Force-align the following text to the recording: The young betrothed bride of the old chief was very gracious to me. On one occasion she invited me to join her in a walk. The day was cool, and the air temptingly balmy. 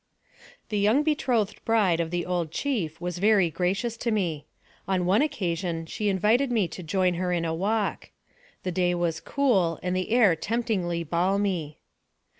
The 0.69 0.79
young 0.79 1.03
betrothed 1.03 1.63
bride 1.63 1.99
of 1.99 2.09
the 2.09 2.25
old 2.25 2.51
chief 2.51 2.99
was 2.99 3.19
very 3.19 3.51
gracious 3.51 3.97
to 3.97 4.09
me. 4.09 4.47
On 4.87 5.05
one 5.05 5.21
occasion 5.21 5.85
she 5.85 6.09
invited 6.09 6.51
me 6.51 6.67
to 6.69 6.81
join 6.81 7.13
her 7.13 7.31
in 7.31 7.45
a 7.45 7.53
walk. 7.53 8.09
The 8.63 8.71
day 8.71 8.95
was 8.95 9.19
cool, 9.19 9.77
and 9.83 9.95
the 9.95 10.09
air 10.09 10.35
temptingly 10.35 11.03
balmy. 11.03 11.77